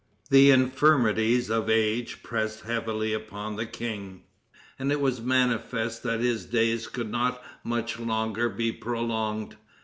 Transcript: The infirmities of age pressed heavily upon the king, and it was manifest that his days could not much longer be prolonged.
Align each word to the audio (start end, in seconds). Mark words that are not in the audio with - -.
The 0.31 0.49
infirmities 0.49 1.51
of 1.51 1.69
age 1.69 2.23
pressed 2.23 2.61
heavily 2.61 3.13
upon 3.13 3.55
the 3.55 3.67
king, 3.67 4.23
and 4.79 4.91
it 4.91 4.99
was 4.99 5.21
manifest 5.21 6.01
that 6.01 6.21
his 6.21 6.47
days 6.47 6.87
could 6.87 7.11
not 7.11 7.39
much 7.63 7.99
longer 7.99 8.49
be 8.49 8.71
prolonged. 8.71 9.57